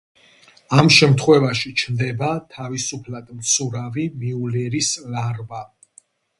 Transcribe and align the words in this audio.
ამ 0.83 0.87
შემთხვევაში 0.95 1.73
ჩნდება 1.81 2.31
თავისუფლად 2.57 3.29
მცურავი 3.43 4.09
მიულერის 4.25 4.93
ლარვა. 5.15 5.65